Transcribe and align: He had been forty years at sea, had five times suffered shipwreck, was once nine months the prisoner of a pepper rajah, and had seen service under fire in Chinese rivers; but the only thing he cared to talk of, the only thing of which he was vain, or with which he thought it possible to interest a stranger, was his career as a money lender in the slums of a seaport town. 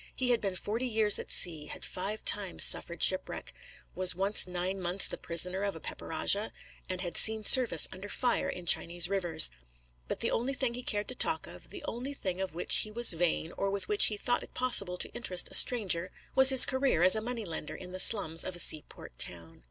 He 0.15 0.31
had 0.31 0.41
been 0.41 0.55
forty 0.55 0.87
years 0.87 1.19
at 1.19 1.29
sea, 1.29 1.67
had 1.67 1.85
five 1.85 2.23
times 2.23 2.63
suffered 2.63 3.03
shipwreck, 3.03 3.53
was 3.93 4.15
once 4.15 4.47
nine 4.47 4.81
months 4.81 5.07
the 5.07 5.15
prisoner 5.15 5.61
of 5.61 5.75
a 5.75 5.79
pepper 5.79 6.07
rajah, 6.07 6.51
and 6.89 7.01
had 7.01 7.15
seen 7.15 7.43
service 7.43 7.87
under 7.91 8.09
fire 8.09 8.49
in 8.49 8.65
Chinese 8.65 9.09
rivers; 9.09 9.51
but 10.07 10.19
the 10.21 10.31
only 10.31 10.55
thing 10.55 10.73
he 10.73 10.81
cared 10.81 11.07
to 11.09 11.13
talk 11.13 11.45
of, 11.45 11.69
the 11.69 11.83
only 11.83 12.15
thing 12.15 12.41
of 12.41 12.55
which 12.55 12.77
he 12.77 12.89
was 12.89 13.13
vain, 13.13 13.51
or 13.51 13.69
with 13.69 13.87
which 13.87 14.05
he 14.05 14.17
thought 14.17 14.41
it 14.41 14.55
possible 14.55 14.97
to 14.97 15.09
interest 15.13 15.49
a 15.51 15.53
stranger, 15.53 16.09
was 16.33 16.49
his 16.49 16.65
career 16.65 17.03
as 17.03 17.15
a 17.15 17.21
money 17.21 17.45
lender 17.45 17.75
in 17.75 17.91
the 17.91 17.99
slums 17.99 18.43
of 18.43 18.55
a 18.55 18.59
seaport 18.59 19.19
town. 19.19 19.59